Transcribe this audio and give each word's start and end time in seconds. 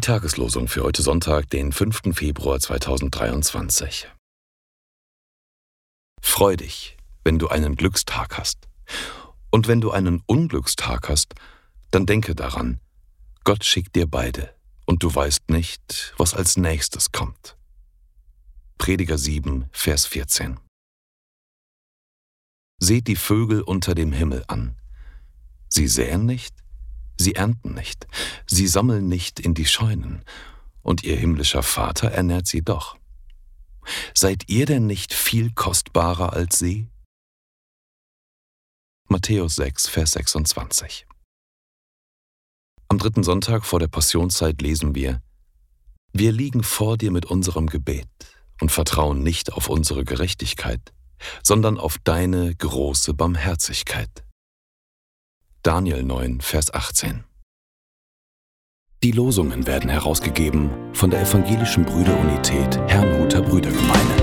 Tageslosung 0.00 0.68
für 0.68 0.84
heute 0.84 1.02
Sonntag, 1.02 1.50
den 1.50 1.70
5. 1.70 2.14
Februar 2.14 2.58
2023. 2.58 4.08
Freu 6.22 6.56
dich, 6.56 6.96
wenn 7.24 7.38
du 7.38 7.48
einen 7.48 7.76
Glückstag 7.76 8.38
hast. 8.38 8.66
Und 9.50 9.68
wenn 9.68 9.82
du 9.82 9.90
einen 9.90 10.22
Unglückstag 10.24 11.10
hast, 11.10 11.34
dann 11.90 12.06
denke 12.06 12.34
daran, 12.34 12.80
Gott 13.44 13.66
schickt 13.66 13.96
dir 13.96 14.06
beide, 14.06 14.54
und 14.86 15.02
du 15.02 15.14
weißt 15.14 15.50
nicht, 15.50 16.14
was 16.16 16.32
als 16.32 16.56
nächstes 16.56 17.12
kommt. 17.12 17.58
Prediger 18.78 19.18
7, 19.18 19.66
Vers 19.72 20.06
14. 20.06 20.58
Seht 22.78 23.08
die 23.08 23.16
Vögel 23.16 23.60
unter 23.60 23.94
dem 23.94 24.14
Himmel 24.14 24.42
an. 24.48 24.74
Sie 25.68 25.86
säen 25.86 26.24
nicht, 26.24 26.63
sie 27.18 27.34
ernten 27.34 27.74
nicht, 27.74 28.06
sie 28.46 28.66
sammeln 28.66 29.08
nicht 29.08 29.40
in 29.40 29.54
die 29.54 29.66
Scheunen, 29.66 30.22
und 30.82 31.02
ihr 31.02 31.16
himmlischer 31.16 31.62
Vater 31.62 32.10
ernährt 32.10 32.46
sie 32.46 32.62
doch. 32.62 32.96
Seid 34.14 34.44
ihr 34.48 34.66
denn 34.66 34.86
nicht 34.86 35.12
viel 35.12 35.50
kostbarer 35.52 36.32
als 36.32 36.58
sie? 36.58 36.88
Matthäus 39.08 39.56
6, 39.56 39.88
Vers 39.88 40.12
26. 40.12 41.06
Am 42.88 42.98
dritten 42.98 43.22
Sonntag 43.22 43.66
vor 43.66 43.78
der 43.78 43.88
Passionszeit 43.88 44.62
lesen 44.62 44.94
wir, 44.94 45.22
Wir 46.12 46.32
liegen 46.32 46.62
vor 46.62 46.96
dir 46.96 47.10
mit 47.10 47.26
unserem 47.26 47.66
Gebet 47.66 48.08
und 48.60 48.70
vertrauen 48.70 49.22
nicht 49.22 49.52
auf 49.52 49.68
unsere 49.68 50.04
Gerechtigkeit, 50.04 50.92
sondern 51.42 51.78
auf 51.78 51.98
deine 51.98 52.54
große 52.54 53.14
Barmherzigkeit. 53.14 54.23
Daniel 55.64 56.02
9, 56.02 56.42
Vers 56.42 56.74
18. 56.74 57.24
Die 59.02 59.12
Losungen 59.12 59.66
werden 59.66 59.88
herausgegeben 59.88 60.68
von 60.92 61.08
der 61.08 61.22
Evangelischen 61.22 61.86
Brüderunität 61.86 62.78
Herrnhuter 62.86 63.40
Brüdergemeine. 63.40 64.13